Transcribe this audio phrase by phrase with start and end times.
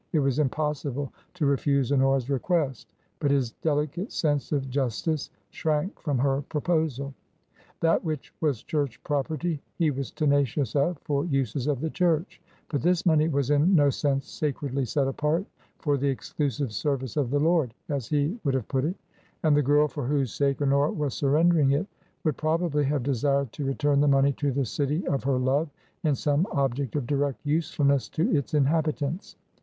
[0.13, 2.87] It was impossible to refuse Honora's request,
[3.19, 7.13] but his delicate sense of justice shrank from her proposal.
[7.81, 12.41] That which was church property he was tenacious of for uses of the church.
[12.67, 15.45] But this money was in no sense sacredly set apart
[15.77, 18.95] for the exclusive service of the Lord, as he would have put it;
[19.43, 21.85] and the girl for whose sake Honora was surrendering it,
[22.23, 25.69] would probably have desired to return the money to the city of her love
[26.03, 29.35] in some object of direct usefulness to its inhabitants.